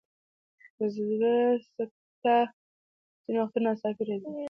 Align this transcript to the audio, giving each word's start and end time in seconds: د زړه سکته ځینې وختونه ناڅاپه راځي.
د 0.77 0.79
زړه 0.95 1.35
سکته 1.75 2.35
ځینې 3.25 3.37
وختونه 3.41 3.65
ناڅاپه 3.69 4.03
راځي. 4.07 4.29